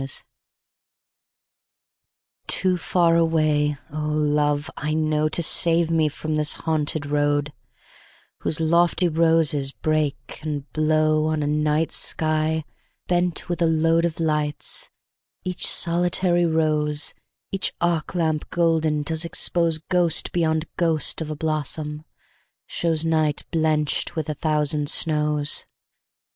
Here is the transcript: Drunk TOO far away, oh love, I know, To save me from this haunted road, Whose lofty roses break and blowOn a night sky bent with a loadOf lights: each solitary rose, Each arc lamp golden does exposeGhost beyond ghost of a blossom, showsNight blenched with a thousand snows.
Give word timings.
Drunk 0.01 0.23
TOO 2.47 2.75
far 2.79 3.15
away, 3.15 3.77
oh 3.93 4.07
love, 4.07 4.67
I 4.75 4.95
know, 4.95 5.29
To 5.29 5.43
save 5.43 5.91
me 5.91 6.09
from 6.09 6.33
this 6.33 6.53
haunted 6.53 7.05
road, 7.05 7.53
Whose 8.39 8.59
lofty 8.59 9.07
roses 9.07 9.71
break 9.71 10.39
and 10.41 10.65
blowOn 10.73 11.43
a 11.43 11.45
night 11.45 11.91
sky 11.91 12.63
bent 13.05 13.47
with 13.47 13.61
a 13.61 13.67
loadOf 13.67 14.19
lights: 14.19 14.89
each 15.43 15.67
solitary 15.67 16.47
rose, 16.47 17.13
Each 17.51 17.71
arc 17.79 18.15
lamp 18.15 18.49
golden 18.49 19.03
does 19.03 19.21
exposeGhost 19.23 20.31
beyond 20.31 20.65
ghost 20.77 21.21
of 21.21 21.29
a 21.29 21.35
blossom, 21.35 22.05
showsNight 22.67 23.43
blenched 23.51 24.15
with 24.15 24.29
a 24.29 24.33
thousand 24.33 24.89
snows. 24.89 25.67